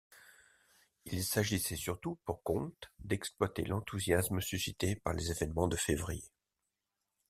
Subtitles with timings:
[1.05, 6.23] Il s'agissait surtout pour Comte d'exploiter l'enthousiasme suscité par les événements de février.